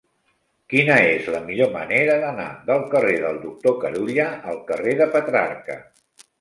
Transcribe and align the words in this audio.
Quina 0.73 0.95
és 1.09 1.27
la 1.35 1.41
millor 1.49 1.69
manera 1.75 2.15
d'anar 2.25 2.49
del 2.71 2.83
carrer 2.95 3.21
del 3.27 3.39
Doctor 3.45 3.79
Carulla 3.87 4.29
al 4.55 4.61
carrer 4.73 4.99
de 5.05 5.11
Petrarca? 5.17 5.81